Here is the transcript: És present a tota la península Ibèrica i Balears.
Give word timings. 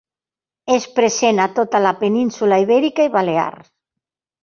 És 0.75 0.87
present 0.95 1.43
a 1.45 1.47
tota 1.61 1.83
la 1.89 1.93
península 2.01 2.61
Ibèrica 2.67 3.11
i 3.11 3.17
Balears. 3.21 3.73